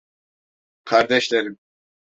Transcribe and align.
Kardeşlerim… 0.83 1.57